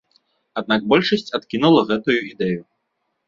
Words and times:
Аднак 0.59 0.87
большасць 0.93 1.29
адкінула 1.37 1.81
гэтую 1.91 2.17
ідэю. 2.31 2.61